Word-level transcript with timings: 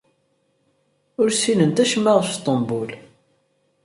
Ur 1.21 1.29
ssinent 1.31 1.81
acemma 1.83 2.11
ɣef 2.15 2.27
Sṭembul. 2.37 2.89